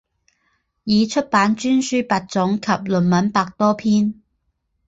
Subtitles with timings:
[0.83, 4.19] 已出版专书八种及论文百多篇。